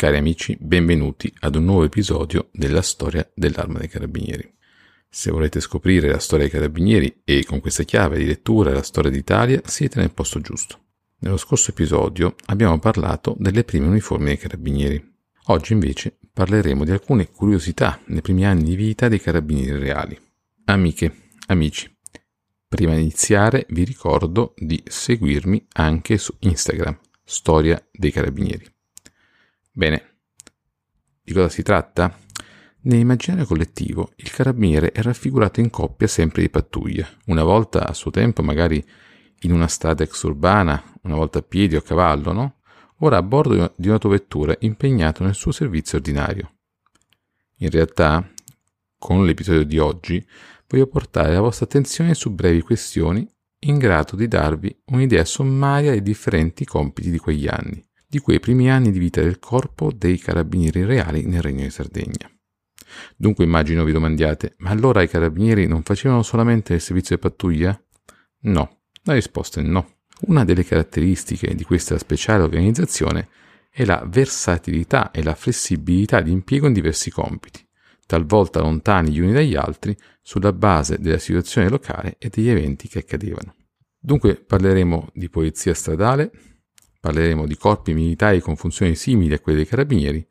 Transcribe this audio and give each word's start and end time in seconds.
Cari 0.00 0.16
amici, 0.16 0.56
benvenuti 0.58 1.30
ad 1.40 1.56
un 1.56 1.64
nuovo 1.64 1.84
episodio 1.84 2.48
della 2.52 2.80
storia 2.80 3.30
dell'arma 3.34 3.80
dei 3.80 3.88
carabinieri. 3.88 4.50
Se 5.10 5.30
volete 5.30 5.60
scoprire 5.60 6.08
la 6.08 6.18
storia 6.18 6.46
dei 6.46 6.54
carabinieri 6.54 7.20
e 7.22 7.44
con 7.44 7.60
questa 7.60 7.82
chiave 7.82 8.16
di 8.16 8.24
lettura 8.24 8.72
la 8.72 8.82
storia 8.82 9.10
d'Italia, 9.10 9.60
siete 9.66 10.00
nel 10.00 10.10
posto 10.10 10.40
giusto. 10.40 10.78
Nello 11.18 11.36
scorso 11.36 11.72
episodio 11.72 12.34
abbiamo 12.46 12.78
parlato 12.78 13.36
delle 13.38 13.62
prime 13.62 13.88
uniformi 13.88 14.24
dei 14.24 14.38
carabinieri. 14.38 15.16
Oggi 15.48 15.74
invece 15.74 16.16
parleremo 16.32 16.82
di 16.86 16.92
alcune 16.92 17.30
curiosità 17.30 18.00
nei 18.06 18.22
primi 18.22 18.46
anni 18.46 18.62
di 18.62 18.76
vita 18.76 19.06
dei 19.06 19.20
carabinieri 19.20 19.78
reali. 19.78 20.18
Amiche, 20.64 21.14
amici, 21.48 21.94
prima 22.66 22.94
di 22.94 23.02
iniziare 23.02 23.66
vi 23.68 23.84
ricordo 23.84 24.54
di 24.56 24.82
seguirmi 24.82 25.66
anche 25.74 26.16
su 26.16 26.34
Instagram, 26.38 26.98
Storia 27.22 27.86
dei 27.92 28.10
Carabinieri. 28.10 28.66
Bene, 29.80 30.18
di 31.22 31.32
cosa 31.32 31.48
si 31.48 31.62
tratta? 31.62 32.14
Nell'immaginario 32.82 33.46
collettivo 33.46 34.12
il 34.16 34.30
carabiniere 34.30 34.92
è 34.92 35.00
raffigurato 35.00 35.60
in 35.60 35.70
coppia 35.70 36.06
sempre 36.06 36.42
di 36.42 36.50
pattuglia, 36.50 37.08
una 37.28 37.42
volta 37.44 37.86
a 37.86 37.94
suo 37.94 38.10
tempo 38.10 38.42
magari 38.42 38.86
in 39.40 39.52
una 39.52 39.68
strada 39.68 40.02
exurbana, 40.02 40.84
una 41.04 41.14
volta 41.14 41.38
a 41.38 41.42
piedi 41.42 41.76
o 41.76 41.78
a 41.78 41.82
cavallo, 41.82 42.32
no? 42.32 42.56
Ora 42.98 43.16
a 43.16 43.22
bordo 43.22 43.72
di 43.74 43.86
un'autovettura 43.88 44.54
impegnato 44.58 45.24
nel 45.24 45.34
suo 45.34 45.50
servizio 45.50 45.96
ordinario. 45.96 46.56
In 47.60 47.70
realtà, 47.70 48.30
con 48.98 49.24
l'episodio 49.24 49.64
di 49.64 49.78
oggi, 49.78 50.22
voglio 50.66 50.88
portare 50.88 51.32
la 51.32 51.40
vostra 51.40 51.64
attenzione 51.64 52.12
su 52.12 52.34
brevi 52.34 52.60
questioni 52.60 53.26
in 53.60 53.78
grado 53.78 54.14
di 54.14 54.28
darvi 54.28 54.82
un'idea 54.88 55.24
sommaria 55.24 55.92
dei 55.92 56.02
differenti 56.02 56.66
compiti 56.66 57.10
di 57.10 57.16
quegli 57.16 57.48
anni 57.48 57.82
di 58.10 58.18
quei 58.18 58.40
primi 58.40 58.68
anni 58.68 58.90
di 58.90 58.98
vita 58.98 59.22
del 59.22 59.38
corpo 59.38 59.92
dei 59.92 60.18
carabinieri 60.18 60.82
reali 60.84 61.24
nel 61.26 61.42
Regno 61.42 61.62
di 61.62 61.70
Sardegna. 61.70 62.28
Dunque 63.16 63.44
immagino 63.44 63.84
vi 63.84 63.92
domandiate, 63.92 64.54
ma 64.58 64.70
allora 64.70 65.00
i 65.00 65.08
carabinieri 65.08 65.68
non 65.68 65.84
facevano 65.84 66.24
solamente 66.24 66.74
il 66.74 66.80
servizio 66.80 67.14
di 67.14 67.22
pattuglia? 67.22 67.80
No, 68.40 68.80
la 69.04 69.12
risposta 69.12 69.60
è 69.60 69.62
no. 69.62 69.98
Una 70.22 70.44
delle 70.44 70.64
caratteristiche 70.64 71.54
di 71.54 71.62
questa 71.62 71.98
speciale 71.98 72.42
organizzazione 72.42 73.28
è 73.70 73.84
la 73.84 74.04
versatilità 74.04 75.12
e 75.12 75.22
la 75.22 75.36
flessibilità 75.36 76.20
di 76.20 76.32
impiego 76.32 76.66
in 76.66 76.72
diversi 76.72 77.12
compiti, 77.12 77.64
talvolta 78.06 78.60
lontani 78.60 79.12
gli 79.12 79.20
uni 79.20 79.32
dagli 79.32 79.54
altri 79.54 79.96
sulla 80.20 80.52
base 80.52 80.98
della 80.98 81.18
situazione 81.18 81.68
locale 81.68 82.16
e 82.18 82.28
degli 82.28 82.48
eventi 82.48 82.88
che 82.88 82.98
accadevano. 82.98 83.54
Dunque 83.96 84.34
parleremo 84.34 85.10
di 85.14 85.30
polizia 85.30 85.74
stradale, 85.74 86.32
Parleremo 87.00 87.46
di 87.46 87.56
corpi 87.56 87.94
militari 87.94 88.40
con 88.40 88.56
funzioni 88.56 88.94
simili 88.94 89.34
a 89.34 89.40
quelle 89.40 89.58
dei 89.58 89.66
carabinieri, 89.66 90.26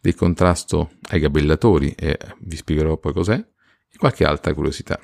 del 0.00 0.14
contrasto 0.14 0.92
ai 1.10 1.20
gabellatori 1.20 1.92
e 1.96 2.16
vi 2.40 2.56
spiegherò 2.56 2.96
poi 2.96 3.12
cos'è, 3.12 3.34
e 3.34 3.96
qualche 3.98 4.24
altra 4.24 4.54
curiosità. 4.54 4.98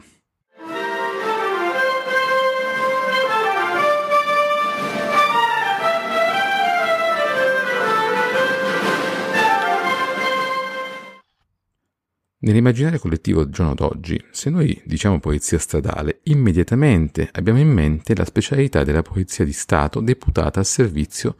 Nell'immaginario 12.48 12.98
collettivo 12.98 13.44
del 13.44 13.52
giorno 13.52 13.74
d'oggi, 13.74 14.18
se 14.30 14.48
noi 14.48 14.80
diciamo 14.86 15.20
polizia 15.20 15.58
stradale, 15.58 16.20
immediatamente 16.24 17.28
abbiamo 17.32 17.58
in 17.58 17.68
mente 17.68 18.16
la 18.16 18.24
specialità 18.24 18.84
della 18.84 19.02
polizia 19.02 19.44
di 19.44 19.52
Stato 19.52 20.00
deputata 20.00 20.58
al 20.58 20.64
servizio 20.64 21.36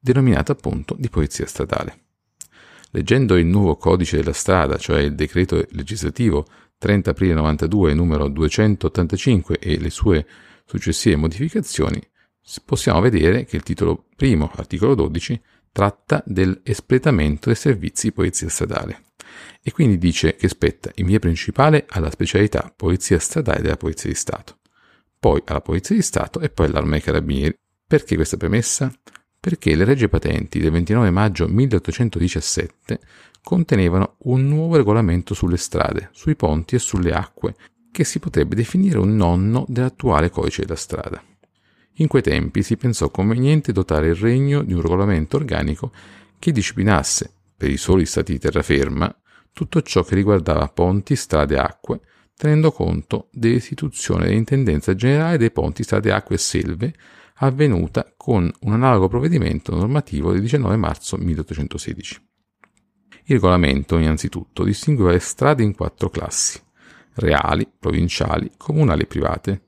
denominata 0.00 0.50
appunto 0.50 0.96
di 0.98 1.08
polizia 1.08 1.46
stradale. 1.46 2.06
Leggendo 2.90 3.36
il 3.36 3.46
nuovo 3.46 3.76
codice 3.76 4.16
della 4.16 4.32
strada, 4.32 4.78
cioè 4.78 4.98
il 4.98 5.14
decreto 5.14 5.64
legislativo 5.70 6.44
30 6.76 7.10
aprile 7.10 7.34
92 7.34 7.94
numero 7.94 8.26
285 8.26 9.60
e 9.60 9.78
le 9.78 9.90
sue 9.90 10.26
successive 10.64 11.14
modificazioni, 11.14 12.02
possiamo 12.64 12.98
vedere 12.98 13.44
che 13.44 13.54
il 13.54 13.62
titolo 13.62 14.06
primo, 14.16 14.50
articolo 14.56 14.96
12, 14.96 15.40
tratta 15.70 16.20
dell'espletamento 16.26 17.46
dei 17.46 17.54
servizi 17.54 18.08
di 18.08 18.12
polizia 18.12 18.48
stradale 18.48 19.02
e 19.62 19.72
quindi 19.72 19.98
dice 19.98 20.36
che 20.36 20.48
spetta 20.48 20.90
in 20.96 21.06
via 21.06 21.18
principale 21.18 21.86
alla 21.88 22.10
specialità 22.10 22.72
Polizia 22.74 23.18
Stradale 23.18 23.62
della 23.62 23.76
Polizia 23.76 24.08
di 24.08 24.16
Stato, 24.16 24.58
poi 25.18 25.42
alla 25.46 25.60
Polizia 25.60 25.94
di 25.94 26.02
Stato 26.02 26.40
e 26.40 26.50
poi 26.50 26.66
all'Arma 26.66 26.92
dei 26.92 27.00
Carabinieri. 27.00 27.56
Perché 27.86 28.16
questa 28.16 28.36
premessa? 28.36 28.92
Perché 29.40 29.74
le 29.74 29.84
regge 29.84 30.08
patenti 30.08 30.58
del 30.58 30.72
29 30.72 31.10
maggio 31.10 31.48
1817 31.48 33.00
contenevano 33.42 34.16
un 34.24 34.46
nuovo 34.46 34.76
regolamento 34.76 35.32
sulle 35.32 35.56
strade, 35.56 36.10
sui 36.12 36.36
ponti 36.36 36.74
e 36.74 36.78
sulle 36.78 37.12
acque, 37.12 37.54
che 37.90 38.04
si 38.04 38.18
potrebbe 38.18 38.54
definire 38.54 38.98
un 38.98 39.16
nonno 39.16 39.64
dell'attuale 39.68 40.30
codice 40.30 40.62
della 40.62 40.76
strada. 40.76 41.22
In 42.00 42.06
quei 42.06 42.22
tempi 42.22 42.62
si 42.62 42.76
pensò 42.76 43.10
conveniente 43.10 43.72
dotare 43.72 44.08
il 44.08 44.14
regno 44.14 44.62
di 44.62 44.72
un 44.72 44.82
regolamento 44.82 45.36
organico 45.36 45.90
che 46.38 46.52
disciplinasse, 46.52 47.32
per 47.58 47.68
i 47.70 47.76
soli 47.76 48.06
stati 48.06 48.32
di 48.32 48.38
terraferma, 48.38 49.14
tutto 49.52 49.82
ciò 49.82 50.04
che 50.04 50.14
riguardava 50.14 50.68
ponti, 50.68 51.16
strade 51.16 51.56
e 51.56 51.58
acque, 51.58 52.00
tenendo 52.36 52.70
conto 52.70 53.28
dell'istituzione 53.32 54.26
dell'intendenza 54.26 54.94
generale 54.94 55.36
dei 55.36 55.50
ponti, 55.50 55.82
strade, 55.82 56.12
acque 56.12 56.36
e 56.36 56.38
selve, 56.38 56.94
avvenuta 57.40 58.14
con 58.16 58.48
un 58.60 58.72
analogo 58.72 59.08
provvedimento 59.08 59.74
normativo 59.74 60.30
del 60.30 60.40
19 60.40 60.76
marzo 60.76 61.16
1816. 61.16 62.26
Il 63.24 63.34
regolamento, 63.34 63.98
innanzitutto, 63.98 64.62
distingueva 64.62 65.10
le 65.10 65.18
strade 65.18 65.64
in 65.64 65.74
quattro 65.74 66.08
classi, 66.08 66.60
reali, 67.14 67.68
provinciali, 67.76 68.52
comunali 68.56 69.02
e 69.02 69.06
private, 69.06 69.62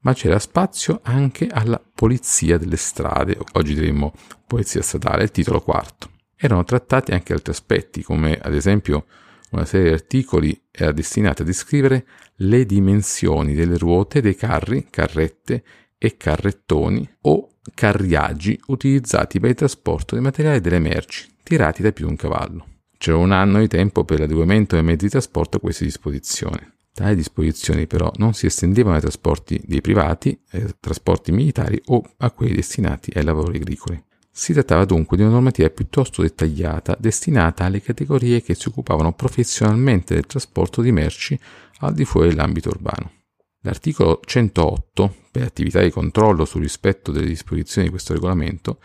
ma 0.00 0.12
c'era 0.12 0.40
spazio 0.40 1.00
anche 1.04 1.46
alla 1.46 1.80
polizia 1.80 2.58
delle 2.58 2.76
strade, 2.76 3.38
oggi 3.52 3.74
diremmo 3.74 4.12
polizia 4.46 4.82
statale, 4.82 5.22
il 5.22 5.30
titolo 5.30 5.60
quarto. 5.60 6.10
Erano 6.38 6.64
trattati 6.64 7.12
anche 7.12 7.32
altri 7.32 7.52
aspetti, 7.52 8.02
come 8.02 8.38
ad 8.40 8.54
esempio 8.54 9.06
una 9.50 9.64
serie 9.64 9.88
di 9.88 9.94
articoli 9.94 10.60
era 10.70 10.92
destinata 10.92 11.42
a 11.42 11.46
descrivere 11.46 12.06
le 12.36 12.66
dimensioni 12.66 13.54
delle 13.54 13.78
ruote 13.78 14.20
dei 14.20 14.34
carri, 14.34 14.86
carrette 14.90 15.62
e 15.96 16.16
carrettoni 16.16 17.08
o 17.22 17.48
carriaggi 17.74 18.60
utilizzati 18.66 19.40
per 19.40 19.50
il 19.50 19.56
trasporto 19.56 20.14
dei 20.14 20.22
materiali 20.22 20.58
e 20.58 20.60
delle 20.60 20.78
merci, 20.78 21.26
tirati 21.42 21.82
da 21.82 21.92
più 21.92 22.06
un 22.08 22.16
cavallo. 22.16 22.66
C'era 22.98 23.16
un 23.16 23.32
anno 23.32 23.60
di 23.60 23.68
tempo 23.68 24.04
per 24.04 24.20
l'adeguamento 24.20 24.74
dei 24.74 24.84
mezzi 24.84 25.04
di 25.06 25.10
trasporto 25.10 25.56
a 25.56 25.60
queste 25.60 25.84
disposizioni. 25.84 26.74
Tali 26.92 27.14
disposizioni 27.14 27.86
però 27.86 28.10
non 28.16 28.32
si 28.32 28.46
estendevano 28.46 28.94
ai 28.94 29.02
trasporti 29.02 29.60
dei 29.64 29.82
privati, 29.82 30.38
ai 30.52 30.66
trasporti 30.80 31.30
militari 31.30 31.80
o 31.86 32.02
a 32.18 32.30
quelli 32.30 32.54
destinati 32.54 33.10
ai 33.14 33.24
lavori 33.24 33.56
agricoli. 33.56 34.02
Si 34.38 34.52
trattava 34.52 34.84
dunque 34.84 35.16
di 35.16 35.22
una 35.22 35.32
normativa 35.32 35.70
piuttosto 35.70 36.20
dettagliata 36.20 36.94
destinata 37.00 37.64
alle 37.64 37.80
categorie 37.80 38.42
che 38.42 38.54
si 38.54 38.68
occupavano 38.68 39.14
professionalmente 39.14 40.12
del 40.12 40.26
trasporto 40.26 40.82
di 40.82 40.92
merci 40.92 41.40
al 41.78 41.94
di 41.94 42.04
fuori 42.04 42.28
dell'ambito 42.28 42.68
urbano. 42.68 43.12
L'articolo 43.60 44.20
108, 44.22 45.14
per 45.30 45.44
attività 45.44 45.80
di 45.80 45.88
controllo 45.88 46.44
sul 46.44 46.60
rispetto 46.60 47.12
delle 47.12 47.28
disposizioni 47.28 47.86
di 47.86 47.92
questo 47.92 48.12
regolamento, 48.12 48.78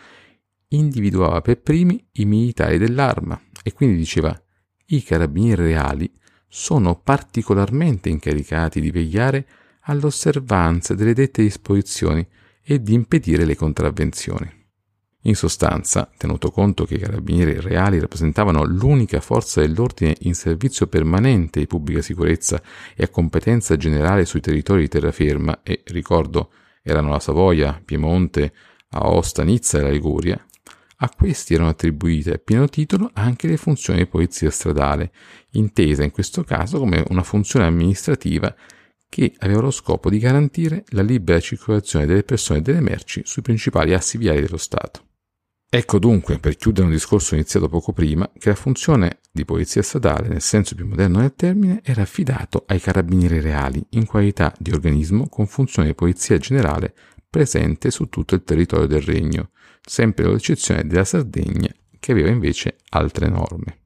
individuava 0.68 1.42
per 1.42 1.60
primi 1.60 2.02
i 2.12 2.24
militari 2.24 2.78
dell'arma 2.78 3.38
e 3.62 3.74
quindi 3.74 3.98
diceva 3.98 4.34
i 4.86 5.02
carabinieri 5.02 5.64
reali 5.64 6.10
sono 6.48 6.98
particolarmente 6.98 8.08
incaricati 8.08 8.80
di 8.80 8.90
vegliare 8.90 9.46
all'osservanza 9.82 10.94
delle 10.94 11.12
dette 11.12 11.42
disposizioni 11.42 12.26
e 12.64 12.82
di 12.82 12.94
impedire 12.94 13.44
le 13.44 13.54
contravvenzioni. 13.54 14.60
In 15.24 15.36
sostanza, 15.36 16.10
tenuto 16.16 16.50
conto 16.50 16.84
che 16.84 16.94
i 16.94 16.98
carabinieri 16.98 17.60
reali 17.60 18.00
rappresentavano 18.00 18.64
l'unica 18.64 19.20
forza 19.20 19.60
dell'ordine 19.60 20.16
in 20.20 20.34
servizio 20.34 20.88
permanente 20.88 21.60
di 21.60 21.68
pubblica 21.68 22.02
sicurezza 22.02 22.60
e 22.96 23.04
a 23.04 23.08
competenza 23.08 23.76
generale 23.76 24.24
sui 24.24 24.40
territori 24.40 24.82
di 24.82 24.88
terraferma, 24.88 25.60
e 25.62 25.82
ricordo 25.86 26.50
erano 26.82 27.10
la 27.10 27.20
Savoia, 27.20 27.80
Piemonte, 27.84 28.52
Aosta, 28.90 29.44
Nizza 29.44 29.78
e 29.78 29.82
la 29.82 29.90
Liguria, 29.90 30.44
a 31.04 31.10
questi 31.16 31.54
erano 31.54 31.70
attribuite 31.70 32.34
a 32.34 32.38
pieno 32.38 32.68
titolo 32.68 33.10
anche 33.14 33.46
le 33.46 33.56
funzioni 33.56 34.00
di 34.00 34.06
polizia 34.06 34.50
stradale, 34.50 35.12
intesa 35.52 36.02
in 36.02 36.10
questo 36.10 36.42
caso 36.42 36.78
come 36.78 37.04
una 37.08 37.22
funzione 37.22 37.66
amministrativa 37.66 38.52
che 39.08 39.34
aveva 39.38 39.60
lo 39.60 39.70
scopo 39.70 40.08
di 40.08 40.18
garantire 40.18 40.84
la 40.90 41.02
libera 41.02 41.38
circolazione 41.38 42.06
delle 42.06 42.22
persone 42.22 42.60
e 42.60 42.62
delle 42.62 42.80
merci 42.80 43.22
sui 43.24 43.42
principali 43.42 43.94
assi 43.94 44.16
viari 44.16 44.40
dello 44.40 44.56
Stato. 44.56 45.10
Ecco 45.74 45.98
dunque, 45.98 46.38
per 46.38 46.56
chiudere 46.56 46.84
un 46.84 46.92
discorso 46.92 47.32
iniziato 47.32 47.66
poco 47.66 47.94
prima, 47.94 48.30
che 48.38 48.50
la 48.50 48.54
funzione 48.54 49.20
di 49.32 49.46
polizia 49.46 49.80
statale, 49.82 50.28
nel 50.28 50.42
senso 50.42 50.74
più 50.74 50.86
moderno 50.86 51.20
del 51.20 51.34
termine, 51.34 51.80
era 51.82 52.02
affidato 52.02 52.64
ai 52.66 52.78
carabinieri 52.78 53.40
reali 53.40 53.82
in 53.92 54.04
qualità 54.04 54.52
di 54.58 54.70
organismo 54.70 55.30
con 55.30 55.46
funzione 55.46 55.88
di 55.88 55.94
polizia 55.94 56.36
generale 56.36 56.92
presente 57.26 57.90
su 57.90 58.10
tutto 58.10 58.34
il 58.34 58.44
territorio 58.44 58.86
del 58.86 59.00
regno, 59.00 59.48
sempre 59.80 60.24
con 60.24 60.34
l'eccezione 60.34 60.86
della 60.86 61.04
Sardegna 61.04 61.72
che 61.98 62.12
aveva 62.12 62.28
invece 62.28 62.76
altre 62.90 63.30
norme. 63.30 63.78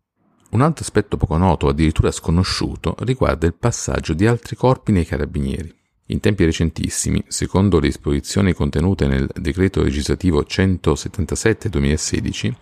Un 0.51 0.63
altro 0.63 0.83
aspetto 0.83 1.17
poco 1.17 1.37
noto, 1.37 1.69
addirittura 1.69 2.11
sconosciuto, 2.11 2.97
riguarda 2.99 3.47
il 3.47 3.55
passaggio 3.55 4.13
di 4.13 4.27
altri 4.27 4.57
corpi 4.57 4.91
nei 4.91 5.05
carabinieri. 5.05 5.73
In 6.07 6.21
tempi 6.21 6.45
recentissimi, 6.45 7.25
secondo 7.27 7.81
le 7.81 7.89
disposizioni 7.89 8.53
contenute 8.53 9.09
nel 9.09 9.29
decreto 9.35 9.83
legislativo 9.83 10.43
177-2016, 10.43 12.53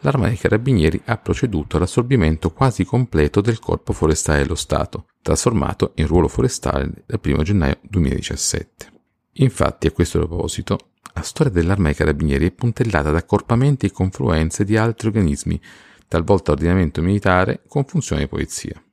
l'Arma 0.00 0.28
dei 0.28 0.36
Carabinieri 0.36 1.00
ha 1.06 1.16
proceduto 1.16 1.78
all'assorbimento 1.78 2.50
quasi 2.50 2.84
completo 2.84 3.40
del 3.40 3.58
Corpo 3.58 3.94
Forestale 3.94 4.42
dello 4.42 4.54
Stato, 4.54 5.06
trasformato 5.22 5.92
in 5.94 6.06
ruolo 6.06 6.28
forestale 6.28 6.90
dal 7.06 7.20
1 7.24 7.42
gennaio 7.42 7.78
2017. 7.80 8.92
Infatti, 9.38 9.86
a 9.86 9.90
questo 9.90 10.18
proposito, 10.18 10.78
la 11.14 11.22
storia 11.22 11.52
dell'Arma 11.52 11.86
dei 11.86 11.94
Carabinieri 11.94 12.48
è 12.48 12.52
puntellata 12.52 13.10
da 13.10 13.18
accorpamenti 13.18 13.86
e 13.86 13.92
confluenze 13.92 14.64
di 14.64 14.76
altri 14.76 15.08
organismi, 15.08 15.58
talvolta 16.06 16.52
ordinamento 16.52 17.00
militare 17.00 17.62
con 17.66 17.86
funzione 17.86 18.20
di 18.22 18.28
polizia. 18.28 18.83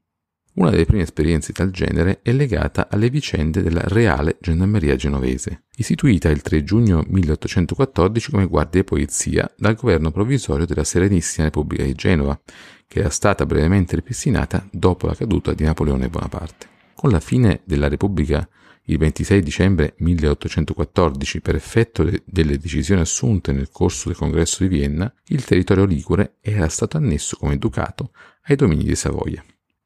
Una 0.61 0.69
delle 0.69 0.85
prime 0.85 1.01
esperienze 1.01 1.53
tal 1.53 1.71
genere 1.71 2.19
è 2.21 2.31
legata 2.31 2.87
alle 2.87 3.09
vicende 3.09 3.63
della 3.63 3.81
Reale 3.83 4.37
Gendarmeria 4.39 4.95
Genovese, 4.95 5.63
istituita 5.77 6.29
il 6.29 6.43
3 6.43 6.63
giugno 6.63 7.03
1814 7.07 8.29
come 8.29 8.45
guardia 8.45 8.81
di 8.81 8.85
polizia 8.85 9.51
dal 9.57 9.73
governo 9.73 10.11
provvisorio 10.11 10.67
della 10.67 10.83
Serenissima 10.83 11.45
Repubblica 11.45 11.81
di 11.81 11.95
Genova, 11.95 12.39
che 12.87 12.99
era 12.99 13.09
stata 13.09 13.47
brevemente 13.47 13.95
ripristinata 13.95 14.63
dopo 14.71 15.07
la 15.07 15.15
caduta 15.15 15.55
di 15.55 15.63
Napoleone 15.63 16.09
Bonaparte. 16.09 16.67
Con 16.93 17.09
la 17.09 17.19
fine 17.19 17.61
della 17.63 17.87
Repubblica 17.87 18.47
il 18.83 18.99
26 18.99 19.41
dicembre 19.41 19.95
1814, 19.97 21.41
per 21.41 21.55
effetto 21.55 22.03
de- 22.03 22.21
delle 22.23 22.59
decisioni 22.59 23.01
assunte 23.01 23.51
nel 23.51 23.71
corso 23.71 24.09
del 24.09 24.17
congresso 24.17 24.61
di 24.61 24.69
Vienna, 24.69 25.11
il 25.29 25.43
territorio 25.43 25.85
ligure 25.85 26.35
era 26.39 26.69
stato 26.69 26.97
annesso 26.97 27.35
come 27.35 27.57
ducato 27.57 28.11
ai 28.43 28.55
domini 28.55 28.83
di 28.83 28.95
Savoia. 28.95 29.43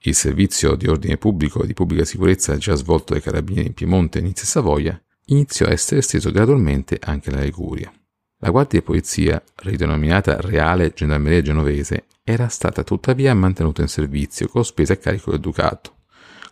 Il 0.07 0.13
servizio 0.13 0.75
di 0.75 0.85
ordine 0.85 1.17
pubblico 1.17 1.63
e 1.63 1.65
di 1.65 1.73
pubblica 1.73 2.05
sicurezza 2.05 2.57
già 2.57 2.75
svolto 2.75 3.13
dai 3.13 3.23
carabinieri 3.23 3.69
in 3.69 3.73
Piemonte, 3.73 4.19
e 4.19 4.33
Savoia 4.35 5.01
iniziò 5.25 5.65
a 5.65 5.71
essere 5.71 6.01
esteso 6.01 6.29
gradualmente 6.29 6.99
anche 7.01 7.31
alla 7.31 7.41
Liguria. 7.41 7.91
La 8.37 8.51
Guardia 8.51 8.79
di 8.81 8.85
Polizia, 8.85 9.41
ridenominata 9.55 10.39
Reale 10.39 10.93
Gendarmeria 10.93 11.41
Genovese, 11.41 12.05
era 12.23 12.49
stata 12.49 12.83
tuttavia 12.83 13.33
mantenuta 13.33 13.81
in 13.81 13.87
servizio 13.87 14.47
con 14.47 14.63
spese 14.63 14.93
a 14.93 14.97
carico 14.97 15.31
del 15.31 15.39
Ducato, 15.39 15.95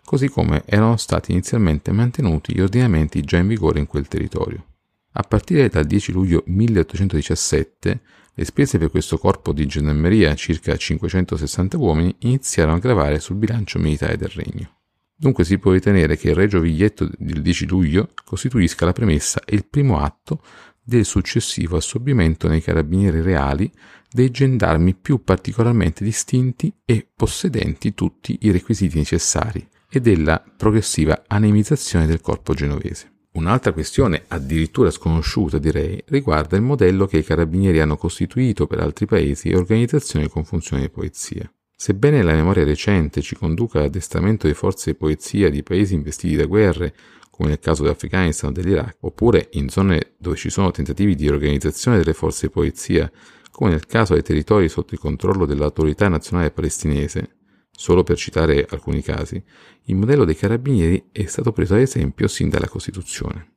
così 0.04 0.30
come 0.30 0.64
erano 0.66 0.98
stati 0.98 1.32
inizialmente 1.32 1.92
mantenuti 1.92 2.56
gli 2.56 2.62
ordinamenti 2.62 3.22
già 3.22 3.38
in 3.38 3.46
vigore 3.46 3.78
in 3.78 3.86
quel 3.86 4.08
territorio. 4.08 4.66
A 5.16 5.22
partire 5.22 5.70
dal 5.70 5.86
10 5.86 6.12
luglio 6.12 6.44
1817 6.48 8.02
le 8.34 8.46
spese 8.46 8.80
per 8.80 8.90
questo 8.90 9.20
corpo 9.20 9.54
di 9.54 9.68
gendarmeria, 9.68 10.34
circa 10.34 10.76
560 10.76 11.78
uomini, 11.78 12.16
iniziarono 12.20 12.78
a 12.78 12.80
gravare 12.80 13.20
sul 13.20 13.36
bilancio 13.36 13.78
militare 13.78 14.18
del 14.18 14.30
regno. 14.30 14.78
Dunque 15.16 15.44
si 15.44 15.60
può 15.60 15.72
ritenere 15.72 16.18
che 16.18 16.30
il 16.30 16.36
Regio 16.36 16.60
Viglietto 16.60 17.08
del 17.18 17.44
10 17.44 17.68
luglio 17.68 18.10
costituisca 18.26 18.86
la 18.86 18.94
premessa 18.94 19.42
e 19.46 19.54
il 19.54 19.66
primo 19.66 20.00
atto 20.00 20.42
del 20.82 21.06
successivo 21.06 21.78
assorbimento 21.78 22.48
nei 22.48 22.62
carabinieri 22.62 23.22
reali 23.22 23.72
dei 24.10 24.32
gendarmi 24.32 24.96
più 24.96 25.24
particolarmente 25.24 26.04
distinti 26.04 26.74
e 26.84 27.08
possedenti 27.16 27.94
tutti 27.94 28.40
i 28.42 28.52
requisiti 28.52 28.98
necessari 28.98 29.66
e 29.88 30.02
della 30.02 30.44
progressiva 30.58 31.24
anemizzazione 31.28 32.08
del 32.08 32.20
corpo 32.20 32.56
genovese. 32.56 33.13
Un'altra 33.34 33.74
questione, 33.74 34.26
addirittura 34.28 34.92
sconosciuta 34.92 35.58
direi, 35.58 36.04
riguarda 36.06 36.56
il 36.56 36.62
modello 36.62 37.08
che 37.08 37.18
i 37.18 37.24
carabinieri 37.24 37.80
hanno 37.80 37.98
costituito 37.98 38.68
per 38.68 38.80
altri 38.80 39.08
paesi 39.08 39.50
e 39.50 39.56
organizzazioni 39.56 40.30
con 40.30 40.46
funzioni 40.46 40.84
di 40.84 40.90
polizia. 40.90 41.52
Sebbene 41.76 42.22
la 42.22 42.34
memoria 42.34 42.64
recente 42.64 43.22
ci 43.22 43.36
conduca 43.36 43.80
all'addestramento 43.80 44.46
di 44.46 44.54
forze 44.54 44.92
di 44.92 44.98
polizia 44.98 45.50
di 45.50 45.64
paesi 45.64 45.96
investiti 45.96 46.36
da 46.36 46.46
guerre, 46.46 46.94
come 47.32 47.50
nel 47.50 47.60
caso 47.60 47.82
dell'Afghanistan 47.82 48.52
o 48.52 48.54
dell'Iraq, 48.54 48.98
oppure 49.00 49.50
in 49.54 49.68
zone 49.68 50.12
dove 50.18 50.36
ci 50.36 50.52
sono 50.52 50.70
tentativi 50.70 51.16
di 51.16 51.28
organizzazione 51.28 51.98
delle 51.98 52.14
forze 52.14 52.46
di 52.46 52.54
polizia, 52.54 53.12
come 53.50 53.72
nel 53.72 53.88
caso 53.88 54.14
dei 54.14 54.22
territori 54.22 54.70
sotto 54.70 54.94
il 54.94 55.00
controllo 55.00 55.48
dell'autorità 55.48 56.08
nazionale 56.08 56.52
palestinese, 56.52 57.38
Solo 57.76 58.04
per 58.04 58.18
citare 58.18 58.66
alcuni 58.70 59.02
casi, 59.02 59.44
il 59.86 59.96
modello 59.96 60.26
dei 60.26 60.36
carabinieri 60.36 61.10
è 61.12 61.26
stato 61.26 61.52
preso 61.52 61.74
ad 61.74 61.82
esempio 61.82 62.28
sin 62.28 62.50
dalla 62.50 62.70
Costituzione. 62.70 63.52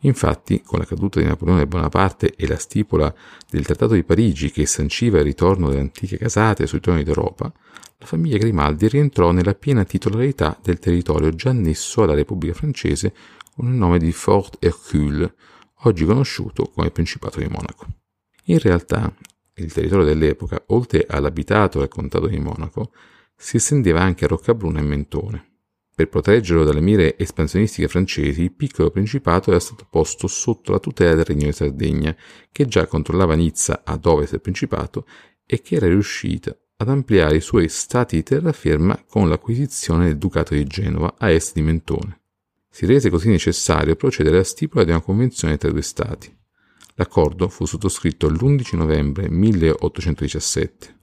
Infatti, 0.00 0.62
con 0.62 0.78
la 0.78 0.84
caduta 0.84 1.18
di 1.18 1.26
Napoleone 1.26 1.66
Bonaparte 1.66 2.34
e 2.36 2.46
la 2.46 2.58
stipula 2.58 3.12
del 3.50 3.64
Trattato 3.64 3.94
di 3.94 4.04
Parigi 4.04 4.50
che 4.50 4.66
sanciva 4.66 5.18
il 5.18 5.24
ritorno 5.24 5.68
delle 5.68 5.80
antiche 5.80 6.16
casate 6.16 6.66
sui 6.66 6.80
troni 6.80 7.02
d'Europa, 7.02 7.52
la 7.98 8.06
famiglia 8.06 8.36
Grimaldi 8.36 8.88
rientrò 8.88 9.32
nella 9.32 9.54
piena 9.54 9.84
titolarità 9.84 10.58
del 10.62 10.78
territorio 10.78 11.34
già 11.34 11.50
annesso 11.50 12.02
alla 12.02 12.14
Repubblica 12.14 12.54
francese 12.54 13.14
con 13.54 13.66
il 13.68 13.74
nome 13.74 13.98
di 13.98 14.12
Fort 14.12 14.58
Hercule, 14.60 15.34
oggi 15.84 16.04
conosciuto 16.04 16.70
come 16.74 16.90
Principato 16.90 17.38
di 17.40 17.48
Monaco. 17.48 17.86
In 18.44 18.58
realtà, 18.58 19.12
il 19.54 19.72
territorio 19.72 20.04
dell'epoca, 20.04 20.62
oltre 20.66 21.06
all'abitato 21.08 21.78
del 21.78 21.88
Contato 21.88 22.26
di 22.26 22.38
Monaco, 22.38 22.92
si 23.36 23.56
estendeva 23.56 24.00
anche 24.00 24.24
a 24.24 24.28
Roccabruna 24.28 24.80
e 24.80 24.82
Mentone. 24.82 25.50
Per 25.94 26.08
proteggerlo 26.08 26.64
dalle 26.64 26.80
mire 26.80 27.16
espansionistiche 27.16 27.88
francesi, 27.88 28.42
il 28.42 28.52
piccolo 28.52 28.90
principato 28.90 29.50
era 29.50 29.60
stato 29.60 29.86
posto 29.88 30.26
sotto 30.26 30.72
la 30.72 30.78
tutela 30.78 31.14
del 31.14 31.24
Regno 31.24 31.46
di 31.46 31.52
Sardegna, 31.52 32.14
che 32.52 32.66
già 32.66 32.86
controllava 32.86 33.34
Nizza 33.34 33.82
ad 33.84 34.04
ovest 34.04 34.32
del 34.32 34.40
principato 34.40 35.06
e 35.46 35.62
che 35.62 35.76
era 35.76 35.86
riuscita 35.86 36.54
ad 36.78 36.88
ampliare 36.88 37.36
i 37.36 37.40
suoi 37.40 37.68
stati 37.68 38.16
di 38.16 38.22
terraferma 38.22 39.04
con 39.08 39.28
l'acquisizione 39.28 40.06
del 40.06 40.18
Ducato 40.18 40.52
di 40.52 40.64
Genova 40.64 41.14
a 41.16 41.30
est 41.30 41.54
di 41.54 41.62
Mentone. 41.62 42.20
Si 42.68 42.84
rese 42.84 43.08
così 43.08 43.30
necessario 43.30 43.96
procedere 43.96 44.36
alla 44.36 44.44
stipula 44.44 44.84
di 44.84 44.90
una 44.90 45.00
convenzione 45.00 45.56
tra 45.56 45.70
i 45.70 45.72
due 45.72 45.80
stati. 45.80 46.30
L'accordo 46.96 47.48
fu 47.48 47.64
sottoscritto 47.64 48.28
l'11 48.28 48.76
novembre 48.76 49.30
1817 49.30 50.95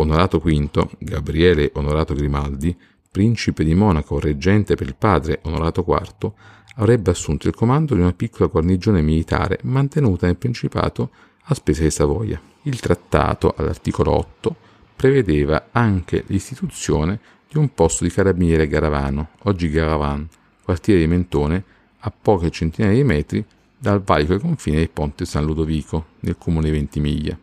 Onorato 0.00 0.38
V, 0.38 0.88
Gabriele 0.98 1.70
Onorato 1.74 2.14
Grimaldi, 2.14 2.76
principe 3.10 3.64
di 3.64 3.74
Monaco, 3.74 4.18
reggente 4.18 4.74
per 4.74 4.86
il 4.86 4.94
padre 4.96 5.40
Onorato 5.42 5.84
IV, 5.86 6.32
avrebbe 6.76 7.10
assunto 7.10 7.48
il 7.48 7.54
comando 7.54 7.94
di 7.94 8.00
una 8.00 8.12
piccola 8.12 8.48
guarnigione 8.48 9.02
militare 9.02 9.58
mantenuta 9.64 10.26
nel 10.26 10.36
Principato 10.36 11.10
a 11.44 11.54
spese 11.54 11.82
di 11.82 11.90
Savoia. 11.90 12.40
Il 12.62 12.80
trattato, 12.80 13.54
all'articolo 13.56 14.12
8, 14.12 14.56
prevedeva 14.96 15.68
anche 15.72 16.24
l'istituzione 16.28 17.20
di 17.48 17.58
un 17.58 17.74
posto 17.74 18.04
di 18.04 18.10
carabiniere 18.10 18.68
Garavano, 18.68 19.30
oggi 19.42 19.68
Garavan, 19.68 20.28
quartiere 20.62 21.00
di 21.00 21.06
Mentone, 21.06 21.64
a 22.00 22.10
poche 22.10 22.50
centinaia 22.50 22.94
di 22.94 23.04
metri 23.04 23.44
dal 23.76 24.00
valico 24.02 24.32
ai 24.32 24.40
confini 24.40 24.76
del 24.76 24.90
ponte 24.90 25.24
San 25.24 25.44
Ludovico, 25.44 26.06
nel 26.20 26.38
comune 26.38 26.66
di 26.66 26.76
Ventimiglia 26.76 27.38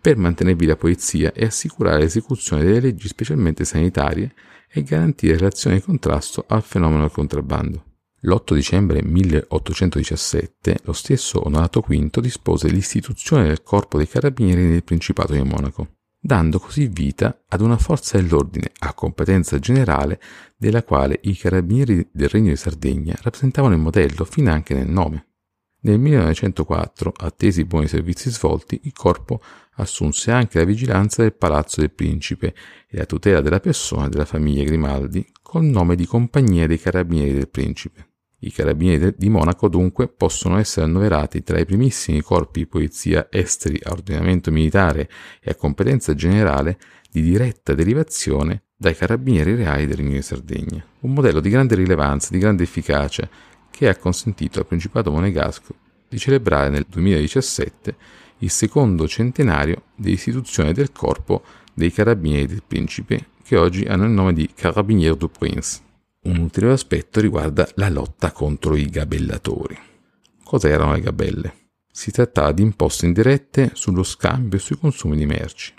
per 0.00 0.16
mantenervi 0.16 0.66
la 0.66 0.76
polizia 0.76 1.32
e 1.32 1.44
assicurare 1.44 2.00
l'esecuzione 2.00 2.64
delle 2.64 2.80
leggi 2.80 3.08
specialmente 3.08 3.64
sanitarie 3.64 4.32
e 4.72 4.82
garantire 4.82 5.38
l'azione 5.38 5.76
di 5.76 5.82
contrasto 5.82 6.44
al 6.48 6.62
fenomeno 6.62 7.02
del 7.02 7.10
contrabbando. 7.10 7.84
L'8 8.22 8.54
dicembre 8.54 9.02
1817 9.02 10.80
lo 10.84 10.92
stesso 10.92 11.44
Onorato 11.46 11.80
V 11.80 12.20
dispose 12.20 12.68
l'istituzione 12.68 13.46
del 13.46 13.62
Corpo 13.62 13.96
dei 13.96 14.06
Carabinieri 14.08 14.64
nel 14.64 14.84
Principato 14.84 15.32
di 15.32 15.42
Monaco, 15.42 15.96
dando 16.20 16.58
così 16.58 16.86
vita 16.86 17.44
ad 17.48 17.62
una 17.62 17.78
forza 17.78 18.18
dell'ordine 18.18 18.72
a 18.80 18.92
competenza 18.92 19.58
generale 19.58 20.20
della 20.56 20.82
quale 20.82 21.18
i 21.22 21.34
Carabinieri 21.34 22.08
del 22.12 22.28
Regno 22.28 22.50
di 22.50 22.56
Sardegna 22.56 23.16
rappresentavano 23.22 23.74
il 23.74 23.80
modello 23.80 24.24
fin 24.24 24.48
anche 24.48 24.74
nel 24.74 24.88
nome. 24.88 25.29
Nel 25.82 25.98
1904, 25.98 27.12
attesi 27.16 27.60
i 27.60 27.64
buoni 27.64 27.88
servizi 27.88 28.30
svolti, 28.30 28.80
il 28.84 28.92
corpo 28.92 29.40
assunse 29.76 30.30
anche 30.30 30.58
la 30.58 30.64
vigilanza 30.64 31.22
del 31.22 31.32
Palazzo 31.32 31.80
del 31.80 31.90
Principe 31.90 32.54
e 32.86 32.98
la 32.98 33.06
tutela 33.06 33.40
della 33.40 33.60
persona 33.60 34.08
della 34.08 34.26
famiglia 34.26 34.62
Grimaldi 34.64 35.26
col 35.40 35.64
nome 35.64 35.96
di 35.96 36.04
Compagnia 36.04 36.66
dei 36.66 36.78
Carabinieri 36.78 37.32
del 37.32 37.48
Principe. 37.48 38.08
I 38.40 38.52
Carabinieri 38.52 39.14
di 39.16 39.30
Monaco 39.30 39.68
dunque 39.68 40.08
possono 40.08 40.58
essere 40.58 40.84
annoverati 40.84 41.42
tra 41.42 41.58
i 41.58 41.64
primissimi 41.64 42.20
corpi 42.20 42.60
di 42.60 42.66
polizia 42.66 43.28
esteri 43.30 43.80
a 43.82 43.92
ordinamento 43.92 44.50
militare 44.50 45.08
e 45.40 45.50
a 45.50 45.54
competenza 45.54 46.14
generale 46.14 46.78
di 47.10 47.22
diretta 47.22 47.74
derivazione 47.74 48.64
dai 48.76 48.94
Carabinieri 48.94 49.54
Reali 49.54 49.86
del 49.86 49.96
Regno 49.96 50.12
di 50.12 50.22
Sardegna. 50.22 50.84
Un 51.00 51.12
modello 51.12 51.40
di 51.40 51.50
grande 51.50 51.74
rilevanza, 51.74 52.28
di 52.30 52.38
grande 52.38 52.62
efficacia, 52.62 53.28
che 53.80 53.88
ha 53.88 53.96
consentito 53.96 54.58
al 54.58 54.66
Principato 54.66 55.10
monegasco 55.10 55.74
di 56.06 56.18
celebrare 56.18 56.68
nel 56.68 56.84
2017 56.86 57.96
il 58.40 58.50
secondo 58.50 59.08
centenario 59.08 59.84
dell'istituzione 59.96 60.74
del 60.74 60.92
corpo 60.92 61.42
dei 61.72 61.90
Carabinieri 61.90 62.46
del 62.46 62.62
Principe, 62.66 63.28
che 63.42 63.56
oggi 63.56 63.84
hanno 63.84 64.04
il 64.04 64.10
nome 64.10 64.34
di 64.34 64.50
Carabinieri 64.54 65.16
du 65.16 65.30
Prince. 65.30 65.80
Un 66.24 66.36
ulteriore 66.36 66.74
aspetto 66.74 67.20
riguarda 67.20 67.66
la 67.76 67.88
lotta 67.88 68.32
contro 68.32 68.76
i 68.76 68.84
gabellatori. 68.84 69.78
Cosa 70.44 70.68
erano 70.68 70.92
le 70.92 71.00
gabelle? 71.00 71.54
Si 71.90 72.10
trattava 72.10 72.52
di 72.52 72.60
imposte 72.60 73.06
indirette 73.06 73.70
sullo 73.72 74.02
scambio 74.02 74.58
e 74.58 74.60
sui 74.60 74.76
consumi 74.76 75.16
di 75.16 75.24
merci. 75.24 75.72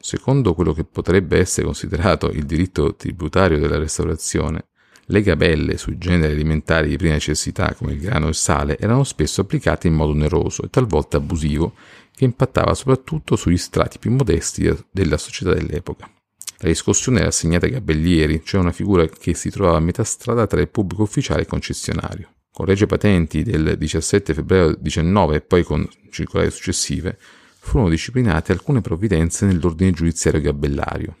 Secondo 0.00 0.52
quello 0.52 0.72
che 0.72 0.82
potrebbe 0.82 1.38
essere 1.38 1.64
considerato 1.64 2.28
il 2.30 2.44
diritto 2.44 2.96
tributario 2.96 3.60
della 3.60 3.78
restaurazione, 3.78 4.66
le 5.06 5.22
gabelle 5.22 5.76
sui 5.76 5.98
generi 5.98 6.32
alimentari 6.32 6.88
di 6.88 6.96
prima 6.96 7.14
necessità 7.14 7.74
come 7.74 7.92
il 7.92 8.00
grano 8.00 8.26
e 8.26 8.30
il 8.30 8.34
sale 8.34 8.78
erano 8.78 9.04
spesso 9.04 9.42
applicate 9.42 9.88
in 9.88 9.94
modo 9.94 10.12
oneroso 10.12 10.62
e 10.62 10.70
talvolta 10.70 11.18
abusivo 11.18 11.74
che 12.14 12.24
impattava 12.24 12.74
soprattutto 12.74 13.36
sugli 13.36 13.56
strati 13.56 13.98
più 13.98 14.10
modesti 14.12 14.72
della 14.90 15.18
società 15.18 15.52
dell'epoca. 15.52 16.08
La 16.58 16.68
riscossione 16.68 17.18
era 17.18 17.28
assegnata 17.28 17.66
ai 17.66 17.72
gabellieri, 17.72 18.42
cioè 18.44 18.60
una 18.60 18.72
figura 18.72 19.06
che 19.06 19.34
si 19.34 19.50
trovava 19.50 19.76
a 19.76 19.80
metà 19.80 20.04
strada 20.04 20.46
tra 20.46 20.60
il 20.60 20.68
pubblico 20.68 21.02
ufficiale 21.02 21.40
e 21.40 21.42
il 21.42 21.48
concessionario. 21.48 22.28
Con 22.52 22.66
legge 22.66 22.86
patenti 22.86 23.42
del 23.42 23.76
17 23.76 24.32
febbraio 24.32 24.76
19 24.78 25.36
e 25.36 25.40
poi 25.40 25.64
con 25.64 25.86
circolari 26.10 26.50
successive, 26.50 27.18
furono 27.58 27.88
disciplinate 27.88 28.52
alcune 28.52 28.80
provvidenze 28.80 29.44
nell'ordine 29.44 29.90
giudiziario 29.90 30.40
gabellario, 30.40 31.16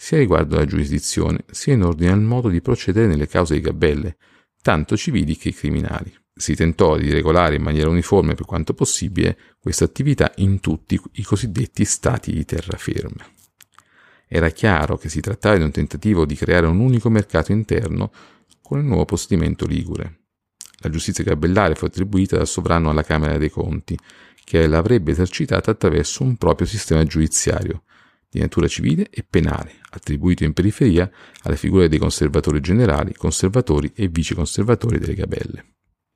sia 0.00 0.18
riguardo 0.18 0.54
alla 0.54 0.64
giurisdizione, 0.64 1.44
sia 1.50 1.72
in 1.72 1.82
ordine 1.82 2.12
al 2.12 2.22
modo 2.22 2.48
di 2.48 2.60
procedere 2.60 3.08
nelle 3.08 3.26
cause 3.26 3.54
di 3.54 3.60
gabelle, 3.60 4.16
tanto 4.62 4.96
civili 4.96 5.36
che 5.36 5.52
criminali. 5.52 6.14
Si 6.32 6.54
tentò 6.54 6.96
di 6.96 7.10
regolare 7.10 7.56
in 7.56 7.62
maniera 7.62 7.88
uniforme 7.88 8.34
per 8.34 8.46
quanto 8.46 8.74
possibile 8.74 9.36
questa 9.58 9.84
attività 9.84 10.30
in 10.36 10.60
tutti 10.60 10.98
i 11.14 11.24
cosiddetti 11.24 11.84
stati 11.84 12.32
di 12.32 12.44
terraferma. 12.44 13.26
Era 14.28 14.50
chiaro 14.50 14.96
che 14.96 15.08
si 15.08 15.20
trattava 15.20 15.56
di 15.56 15.64
un 15.64 15.72
tentativo 15.72 16.24
di 16.24 16.36
creare 16.36 16.66
un 16.66 16.78
unico 16.78 17.10
mercato 17.10 17.50
interno 17.50 18.12
con 18.62 18.78
il 18.78 18.84
nuovo 18.84 19.04
postimento 19.04 19.66
ligure. 19.66 20.20
La 20.78 20.90
giustizia 20.90 21.24
gabellaria 21.24 21.74
fu 21.74 21.86
attribuita 21.86 22.36
dal 22.36 22.46
sovrano 22.46 22.90
alla 22.90 23.02
Camera 23.02 23.36
dei 23.36 23.50
Conti, 23.50 23.98
che 24.44 24.68
l'avrebbe 24.68 25.10
esercitata 25.10 25.72
attraverso 25.72 26.22
un 26.22 26.36
proprio 26.36 26.68
sistema 26.68 27.02
giudiziario, 27.02 27.82
di 28.30 28.40
natura 28.40 28.68
civile 28.68 29.08
e 29.10 29.24
penale, 29.28 29.76
attribuito 29.90 30.44
in 30.44 30.52
periferia 30.52 31.10
alle 31.42 31.56
figure 31.56 31.88
dei 31.88 31.98
conservatori 31.98 32.60
generali, 32.60 33.14
conservatori 33.14 33.90
e 33.94 34.08
viceconservatori 34.08 34.98
delle 34.98 35.14
gabelle. 35.14 35.64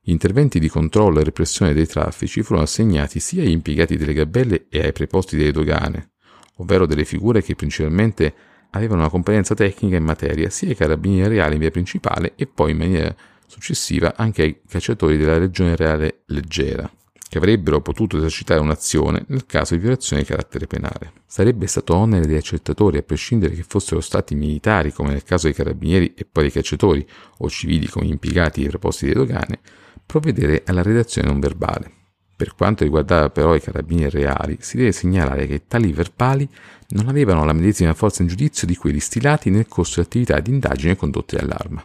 Gli 0.00 0.10
interventi 0.10 0.58
di 0.58 0.68
controllo 0.68 1.20
e 1.20 1.24
repressione 1.24 1.72
dei 1.72 1.86
traffici 1.86 2.42
furono 2.42 2.64
assegnati 2.64 3.20
sia 3.20 3.42
agli 3.42 3.50
impiegati 3.50 3.96
delle 3.96 4.12
gabelle 4.12 4.66
e 4.68 4.80
ai 4.80 4.92
preposti 4.92 5.36
delle 5.36 5.52
dogane, 5.52 6.12
ovvero 6.56 6.86
delle 6.86 7.04
figure 7.04 7.42
che 7.42 7.54
principalmente 7.54 8.34
avevano 8.70 9.00
una 9.00 9.10
competenza 9.10 9.54
tecnica 9.54 9.96
in 9.96 10.04
materia, 10.04 10.50
sia 10.50 10.68
ai 10.68 10.76
carabinieri 10.76 11.36
reali 11.36 11.54
in 11.54 11.60
via 11.60 11.70
principale 11.70 12.32
e 12.36 12.46
poi 12.46 12.72
in 12.72 12.78
maniera 12.78 13.14
successiva 13.46 14.14
anche 14.16 14.42
ai 14.42 14.60
cacciatori 14.66 15.16
della 15.16 15.38
regione 15.38 15.76
reale 15.76 16.22
leggera 16.26 16.90
che 17.32 17.38
avrebbero 17.38 17.80
potuto 17.80 18.18
esercitare 18.18 18.60
un'azione 18.60 19.24
nel 19.28 19.46
caso 19.46 19.72
di 19.72 19.80
violazione 19.80 20.20
di 20.20 20.28
carattere 20.28 20.66
penale. 20.66 21.12
Sarebbe 21.24 21.66
stato 21.66 21.94
onere 21.94 22.26
degli 22.26 22.36
accettatori, 22.36 22.98
a 22.98 23.02
prescindere 23.02 23.54
che 23.54 23.64
fossero 23.66 24.02
stati 24.02 24.34
militari 24.34 24.92
come 24.92 25.12
nel 25.12 25.22
caso 25.22 25.46
dei 25.46 25.54
carabinieri 25.54 26.12
e 26.14 26.26
poi 26.30 26.42
dei 26.42 26.52
cacciatori, 26.52 27.08
o 27.38 27.48
civili 27.48 27.86
come 27.86 28.04
impiegati 28.04 28.62
e 28.62 28.68
preposti 28.68 29.06
delle 29.06 29.20
dogane, 29.20 29.60
provvedere 30.04 30.62
alla 30.66 30.82
redazione 30.82 31.28
non 31.28 31.40
verbale. 31.40 31.90
Per 32.36 32.54
quanto 32.54 32.84
riguardava 32.84 33.30
però 33.30 33.54
i 33.54 33.62
carabinieri 33.62 34.18
reali, 34.18 34.58
si 34.60 34.76
deve 34.76 34.92
segnalare 34.92 35.46
che 35.46 35.66
tali 35.66 35.90
verbali 35.90 36.46
non 36.88 37.08
avevano 37.08 37.46
la 37.46 37.54
medesima 37.54 37.94
forza 37.94 38.20
in 38.20 38.28
giudizio 38.28 38.66
di 38.66 38.76
quelli 38.76 39.00
stilati 39.00 39.48
nel 39.48 39.68
corso 39.68 40.00
di 40.00 40.06
attività 40.06 40.38
di 40.38 40.50
indagine 40.50 40.96
condotte 40.96 41.38
dall'arma. 41.38 41.82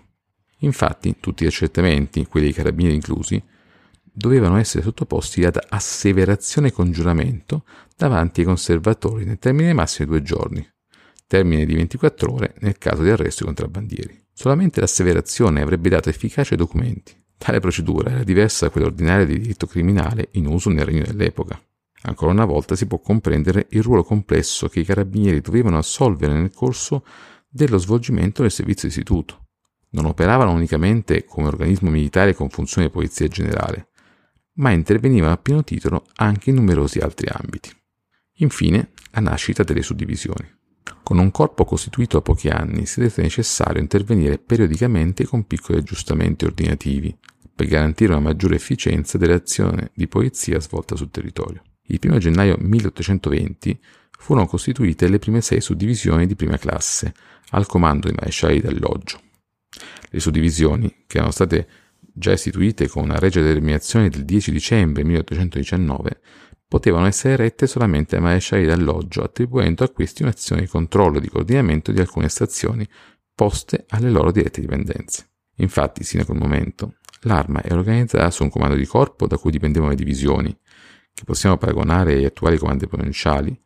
Infatti, 0.58 1.16
tutti 1.22 1.46
gli 1.46 1.48
accertamenti, 1.48 2.28
quelli 2.28 2.48
dei 2.48 2.56
carabinieri 2.56 2.96
inclusi, 2.96 3.42
dovevano 4.18 4.58
essere 4.58 4.82
sottoposti 4.82 5.46
ad 5.46 5.60
asseverazione 5.70 6.72
con 6.72 6.92
giuramento 6.92 7.66
davanti 7.96 8.40
ai 8.40 8.48
conservatori 8.48 9.26
nel 9.26 9.38
termine 9.38 9.74
massimo 9.74 10.08
di 10.08 10.18
due 10.18 10.24
giorni, 10.24 10.68
termine 11.28 11.66
di 11.66 11.76
24 11.76 12.34
ore 12.34 12.56
nel 12.62 12.80
caso 12.80 13.04
di 13.04 13.12
arresto 13.12 13.42
di 13.42 13.54
contrabbandieri. 13.54 14.26
Solamente 14.34 14.80
l'asseverazione 14.80 15.62
avrebbe 15.62 15.90
dato 15.90 16.10
efficacia 16.10 16.54
ai 16.54 16.58
documenti. 16.58 17.16
Tale 17.38 17.60
procedura 17.60 18.10
era 18.10 18.24
diversa 18.24 18.66
da 18.66 18.72
quella 18.72 18.88
ordinaria 18.88 19.26
di 19.26 19.40
diritto 19.40 19.68
criminale 19.68 20.30
in 20.32 20.48
uso 20.48 20.72
nel 20.72 20.86
regno 20.86 21.04
dell'epoca. 21.04 21.62
Ancora 22.02 22.32
una 22.32 22.46
volta 22.46 22.76
si 22.76 22.88
può 22.88 23.00
comprendere 23.00 23.68
il 23.70 23.84
ruolo 23.84 24.04
complesso 24.04 24.68
che 24.68 24.80
i 24.80 24.86
carabinieri 24.86 25.42
dovevano 25.42 25.78
assolvere 25.78 26.34
nel 26.34 26.52
corso 26.52 27.04
dello 27.48 27.78
svolgimento 27.78 28.42
del 28.42 28.50
servizio 28.50 28.88
istituto. 28.88 29.46
Non 29.92 30.06
operavano 30.06 30.52
unicamente 30.52 31.24
come 31.26 31.48
organismo 31.48 31.92
militare 31.92 32.34
con 32.34 32.50
funzione 32.50 32.88
di 32.88 32.94
polizia 32.94 33.28
generale, 33.28 33.90
ma 34.58 34.72
intervenivano 34.72 35.34
a 35.34 35.38
pieno 35.38 35.64
titolo 35.64 36.06
anche 36.16 36.50
in 36.50 36.58
numerosi 36.58 37.00
altri 37.00 37.28
ambiti. 37.32 37.72
Infine, 38.40 38.92
la 39.12 39.22
nascita 39.22 39.64
delle 39.64 39.82
suddivisioni. 39.82 40.56
Con 41.04 41.18
un 41.18 41.32
corpo 41.32 41.66
costituito 41.66 42.18
a 42.18 42.22
pochi 42.22 42.50
anni 42.50 42.86
si 42.86 43.00
rese 43.00 43.22
necessario 43.22 43.82
intervenire 43.82 44.38
periodicamente 44.38 45.26
con 45.26 45.48
piccoli 45.48 45.80
aggiustamenti 45.80 46.46
ordinativi 46.46 47.16
per 47.54 47.66
garantire 47.66 48.12
una 48.12 48.22
maggiore 48.22 48.56
efficienza 48.56 49.18
dell'azione 49.18 49.92
di 49.96 50.08
polizia 50.08 50.60
svolta 50.60 50.96
sul 50.96 51.10
territorio. 51.10 51.64
Il 51.88 52.00
1 52.04 52.18
gennaio 52.20 52.58
1820 52.60 53.80
furono 54.20 54.46
costituite 54.46 55.08
le 55.08 55.20
prime 55.20 55.42
sei 55.42 55.62
suddivisioni 55.62 56.28
di 56.28 56.36
prima 56.36 56.58
classe 56.58 57.14
al 57.52 57.66
comando 57.66 58.08
dei 58.08 58.16
marescialli 58.20 58.60
d'alloggio. 58.60 59.22
Le 60.10 60.20
suddivisioni, 60.20 61.04
che 61.08 61.18
erano 61.18 61.32
state 61.32 61.68
già 62.18 62.32
istituite 62.32 62.88
con 62.88 63.04
una 63.04 63.20
regia 63.20 63.42
determinazione 63.42 64.10
del 64.10 64.26
10 64.26 64.52
dicembre 64.52 65.04
1819, 65.04 66.20
potevano 66.68 67.06
essere 67.06 67.36
rette 67.36 67.68
solamente 67.68 68.16
ai 68.16 68.22
marescialli 68.22 68.66
d'alloggio, 68.66 69.24
attribuendo 69.24 69.84
a 69.84 69.90
questi 69.90 70.24
un'azione 70.24 70.62
di 70.62 70.68
controllo 70.68 71.18
e 71.18 71.22
di 71.22 71.30
coordinamento 71.30 71.92
di 71.92 72.00
alcune 72.00 72.28
stazioni 72.28 72.88
poste 73.34 73.86
alle 73.90 74.10
loro 74.10 74.32
dirette 74.32 74.62
dipendenze. 74.62 75.30
Infatti, 75.58 76.04
sino 76.04 76.24
a 76.24 76.26
quel 76.26 76.40
momento, 76.40 76.96
l'arma 77.22 77.64
era 77.64 77.76
organizzata 77.76 78.30
su 78.32 78.44
un 78.44 78.50
comando 78.50 78.76
di 78.76 78.86
corpo 78.86 79.28
da 79.28 79.38
cui 79.38 79.52
dipendevano 79.52 79.92
le 79.92 79.98
divisioni, 79.98 80.56
che 81.14 81.24
possiamo 81.24 81.58
paragonare 81.58 82.14
agli 82.14 82.26
attuali 82.26 82.58
comandi 82.58 82.88
provinciali, 82.88 83.58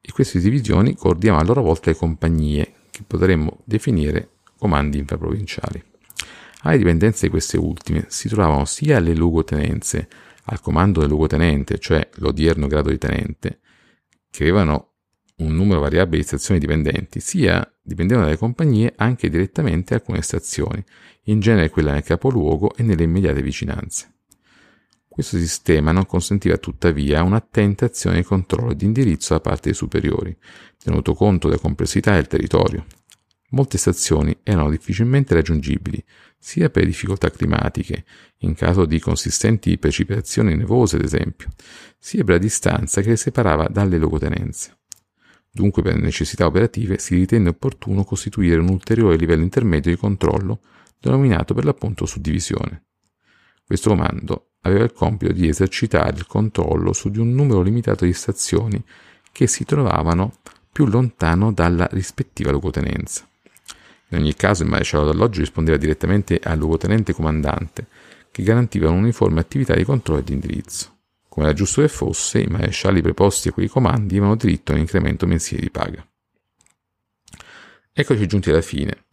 e 0.00 0.12
queste 0.12 0.38
divisioni 0.38 0.94
coordinavano 0.94 1.44
a 1.44 1.46
loro 1.46 1.62
volta 1.62 1.90
le 1.90 1.96
compagnie, 1.96 2.74
che 2.90 3.02
potremmo 3.06 3.60
definire 3.64 4.30
comandi 4.56 4.98
infraprovinciali. 4.98 5.90
Alle 6.64 6.78
dipendenze 6.78 7.26
di 7.26 7.30
queste 7.30 7.56
ultime 7.56 8.06
si 8.08 8.28
trovavano 8.28 8.64
sia 8.64 9.00
le 9.00 9.14
luogotenenze 9.14 10.08
al 10.44 10.60
comando 10.60 11.00
del 11.00 11.08
luogotenente, 11.08 11.78
cioè 11.78 12.08
l'odierno 12.16 12.66
grado 12.66 12.90
di 12.90 12.98
tenente, 12.98 13.60
che 14.30 14.44
avevano 14.44 14.90
un 15.36 15.54
numero 15.54 15.80
variabile 15.80 16.18
di 16.18 16.26
stazioni 16.26 16.60
dipendenti, 16.60 17.18
sia 17.20 17.68
dipendevano 17.82 18.26
dalle 18.26 18.38
compagnie 18.38 18.92
anche 18.96 19.28
direttamente 19.28 19.94
alcune 19.94 20.22
stazioni, 20.22 20.84
in 21.24 21.40
genere 21.40 21.70
quella 21.70 21.92
nel 21.92 22.04
capoluogo 22.04 22.74
e 22.76 22.82
nelle 22.82 23.04
immediate 23.04 23.42
vicinanze. 23.42 24.10
Questo 25.08 25.36
sistema 25.36 25.92
non 25.92 26.06
consentiva 26.06 26.56
tuttavia 26.56 27.22
un'attenta 27.22 27.84
azione 27.84 28.16
di 28.16 28.22
controllo 28.22 28.70
e 28.70 28.76
di 28.76 28.84
indirizzo 28.84 29.34
da 29.34 29.40
parte 29.40 29.64
dei 29.64 29.74
superiori, 29.74 30.34
tenuto 30.78 31.12
conto 31.14 31.48
della 31.48 31.60
complessità 31.60 32.14
del 32.14 32.28
territorio. 32.28 32.86
Molte 33.52 33.76
stazioni 33.76 34.34
erano 34.42 34.70
difficilmente 34.70 35.34
raggiungibili, 35.34 36.02
sia 36.38 36.70
per 36.70 36.86
difficoltà 36.86 37.30
climatiche, 37.30 38.04
in 38.38 38.54
caso 38.54 38.86
di 38.86 38.98
consistenti 38.98 39.76
precipitazioni 39.76 40.56
nevose 40.56 40.96
ad 40.96 41.04
esempio, 41.04 41.50
sia 41.98 42.24
per 42.24 42.36
la 42.36 42.40
distanza 42.40 43.02
che 43.02 43.10
le 43.10 43.16
separava 43.16 43.68
dalle 43.68 43.98
locotenenze. 43.98 44.78
Dunque 45.50 45.82
per 45.82 45.96
necessità 45.96 46.46
operative 46.46 46.98
si 46.98 47.14
ritenne 47.14 47.50
opportuno 47.50 48.04
costituire 48.04 48.58
un 48.58 48.70
ulteriore 48.70 49.16
livello 49.16 49.42
intermedio 49.42 49.90
di 49.90 49.98
controllo, 49.98 50.60
denominato 50.98 51.52
per 51.52 51.66
l'appunto 51.66 52.06
suddivisione. 52.06 52.84
Questo 53.66 53.90
comando 53.90 54.52
aveva 54.62 54.84
il 54.84 54.94
compito 54.94 55.32
di 55.32 55.46
esercitare 55.46 56.16
il 56.16 56.26
controllo 56.26 56.94
su 56.94 57.10
di 57.10 57.18
un 57.18 57.34
numero 57.34 57.60
limitato 57.60 58.06
di 58.06 58.14
stazioni 58.14 58.82
che 59.30 59.46
si 59.46 59.66
trovavano 59.66 60.38
più 60.72 60.86
lontano 60.86 61.52
dalla 61.52 61.86
rispettiva 61.90 62.50
locotenenza. 62.50 63.26
In 64.12 64.18
ogni 64.18 64.34
caso 64.34 64.62
il 64.62 64.68
maresciallo 64.68 65.06
d'alloggio 65.06 65.40
rispondeva 65.40 65.78
direttamente 65.78 66.38
al 66.42 66.58
luogotenente 66.58 67.14
comandante, 67.14 67.86
che 68.30 68.42
garantiva 68.42 68.90
un'uniforme 68.90 69.40
attività 69.40 69.74
di 69.74 69.84
controllo 69.84 70.20
e 70.20 70.24
di 70.24 70.32
indirizzo. 70.34 70.98
Come 71.28 71.46
era 71.46 71.54
giusto 71.54 71.80
che 71.80 71.88
fosse, 71.88 72.40
i 72.40 72.46
marescialli 72.46 73.00
preposti 73.00 73.48
a 73.48 73.52
quei 73.52 73.68
comandi 73.68 74.16
avevano 74.16 74.36
diritto 74.36 74.72
a 74.72 74.74
un 74.74 74.82
incremento 74.82 75.26
mensile 75.26 75.62
di 75.62 75.70
paga. 75.70 76.06
Eccoci 77.90 78.26
giunti 78.26 78.50
alla 78.50 78.60
fine. 78.60 79.04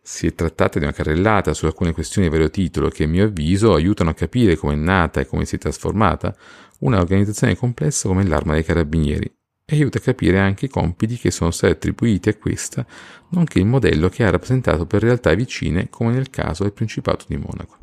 Si 0.00 0.26
è 0.26 0.34
trattata 0.34 0.78
di 0.78 0.84
una 0.84 0.94
carrellata 0.94 1.54
su 1.54 1.66
alcune 1.66 1.92
questioni 1.92 2.28
di 2.28 2.32
vario 2.32 2.50
titolo 2.50 2.88
che 2.88 3.04
a 3.04 3.08
mio 3.08 3.26
avviso 3.26 3.74
aiutano 3.74 4.10
a 4.10 4.14
capire 4.14 4.56
come 4.56 4.72
è 4.72 4.76
nata 4.76 5.20
e 5.20 5.26
come 5.26 5.44
si 5.44 5.56
è 5.56 5.58
trasformata 5.58 6.34
una 6.80 6.98
organizzazione 6.98 7.56
complessa 7.56 8.08
come 8.08 8.24
l'Arma 8.24 8.54
dei 8.54 8.64
Carabinieri, 8.64 9.32
e 9.70 9.76
aiuta 9.76 9.98
a 9.98 10.00
capire 10.00 10.38
anche 10.38 10.64
i 10.64 10.70
compiti 10.70 11.18
che 11.18 11.30
sono 11.30 11.50
stati 11.50 11.74
attribuiti 11.74 12.30
a 12.30 12.36
questa, 12.36 12.86
nonché 13.32 13.58
il 13.58 13.66
modello 13.66 14.08
che 14.08 14.24
ha 14.24 14.30
rappresentato 14.30 14.86
per 14.86 15.02
realtà 15.02 15.34
vicine 15.34 15.90
come 15.90 16.14
nel 16.14 16.30
caso 16.30 16.62
del 16.62 16.72
Principato 16.72 17.26
di 17.28 17.36
Monaco. 17.36 17.76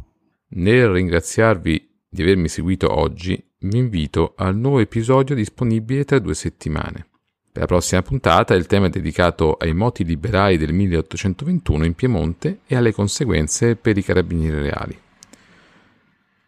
Nel 0.48 0.90
ringraziarvi 0.90 1.90
di 2.10 2.22
avermi 2.24 2.48
seguito 2.48 2.92
oggi, 2.92 3.40
vi 3.60 3.78
invito 3.78 4.34
al 4.36 4.58
nuovo 4.58 4.80
episodio 4.80 5.36
disponibile 5.36 6.06
tra 6.06 6.18
due 6.18 6.34
settimane. 6.34 7.06
Per 7.52 7.62
la 7.62 7.68
prossima 7.68 8.02
puntata 8.02 8.56
il 8.56 8.66
tema 8.66 8.88
è 8.88 8.90
dedicato 8.90 9.54
ai 9.54 9.76
moti 9.76 10.04
liberali 10.04 10.58
del 10.58 10.74
1821 10.74 11.86
in 11.86 11.94
Piemonte 11.94 12.62
e 12.66 12.76
alle 12.76 12.94
conseguenze 12.94 13.76
per 13.76 13.96
i 13.96 14.04
carabinieri 14.04 14.60
reali. 14.60 15.00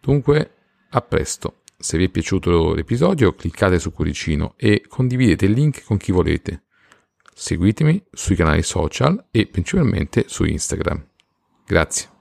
Dunque, 0.02 0.52
a 0.90 1.02
presto. 1.02 1.62
Se 1.80 1.98
vi 1.98 2.06
è 2.06 2.10
piaciuto 2.10 2.74
l'episodio 2.74 3.36
cliccate 3.36 3.78
su 3.78 3.92
cuoricino 3.92 4.56
e 4.58 4.84
condividete 4.88 5.46
il 5.46 5.52
link 5.52 5.84
con 5.84 5.98
chi 5.98 6.12
volete. 6.12 6.64
Seguitemi 7.34 8.04
sui 8.12 8.36
canali 8.36 8.64
social 8.64 9.28
e 9.30 9.46
principalmente 9.46 10.26
su 10.28 10.44
Instagram. 10.44 11.08
Grazie. 11.66 12.17